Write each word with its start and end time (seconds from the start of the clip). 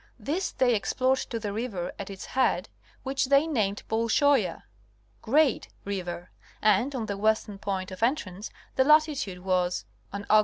This 0.17 0.49
they 0.51 0.73
explored 0.73 1.19
to 1.19 1.37
the 1.39 1.53
river 1.53 1.91
at 1.99 2.09
its 2.09 2.25
head 2.25 2.69
which 3.03 3.25
they 3.25 3.45
named 3.45 3.83
Bolshoia 3.87 4.63
(Great) 5.21 5.67
River, 5.85 6.31
and 6.59 6.95
on 6.95 7.05
the 7.05 7.17
western 7.19 7.59
point 7.59 7.91
of 7.91 8.01
entrance 8.01 8.49
the 8.75 8.83
latitude 8.83 9.41
was, 9.43 9.85
Aug. 10.11 10.25